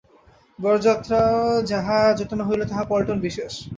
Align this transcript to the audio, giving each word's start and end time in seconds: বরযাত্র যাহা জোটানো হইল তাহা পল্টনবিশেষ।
বরযাত্র 0.59 1.11
যাহা 1.71 1.97
জোটানো 2.17 2.43
হইল 2.45 2.61
তাহা 2.69 2.83
পল্টনবিশেষ। 2.89 3.53